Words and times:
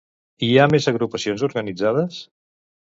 Hi 0.47 0.49
ha 0.61 0.65
més 0.75 0.89
agrupacions 0.93 1.47
organitzades? 1.51 2.21